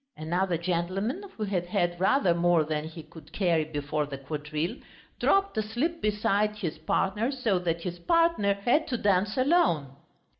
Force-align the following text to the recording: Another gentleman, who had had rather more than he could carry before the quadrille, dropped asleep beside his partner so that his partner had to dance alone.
Another 0.17 0.57
gentleman, 0.57 1.21
who 1.37 1.43
had 1.43 1.67
had 1.67 1.99
rather 1.99 2.33
more 2.33 2.63
than 2.63 2.85
he 2.85 3.03
could 3.03 3.31
carry 3.31 3.65
before 3.65 4.07
the 4.07 4.17
quadrille, 4.17 4.77
dropped 5.19 5.55
asleep 5.59 6.01
beside 6.01 6.55
his 6.55 6.79
partner 6.79 7.31
so 7.31 7.59
that 7.59 7.81
his 7.81 7.99
partner 7.99 8.55
had 8.55 8.87
to 8.87 8.97
dance 8.97 9.37
alone. 9.37 9.95